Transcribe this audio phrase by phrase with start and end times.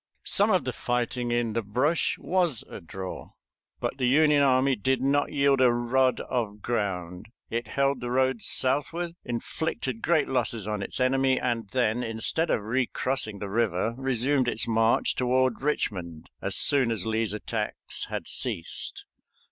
[0.25, 3.33] Some of the fighting in the brush was a draw,
[3.79, 8.47] but the Union army did not yield a rood of ground; it held the roads
[8.47, 14.47] southward, inflicted great losses on its enemy, and then, instead of recrossing the river, resumed
[14.47, 19.05] its march toward Richmond as soon as Lee's attacks had ceased.